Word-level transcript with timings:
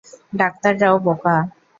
Doctor 0.33 0.73
Rao 0.81 0.95
বোকা! 1.05 1.35